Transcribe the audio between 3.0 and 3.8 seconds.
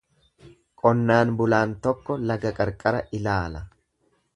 ilaala.